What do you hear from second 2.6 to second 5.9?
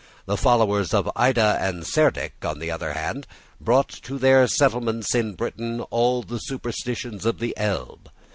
other hand, brought to their settlements in Britain